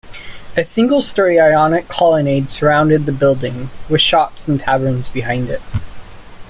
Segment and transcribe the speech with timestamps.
[0.57, 5.61] A single-storey Ionic colonnade surrounded the building, with shops and taverns behind it.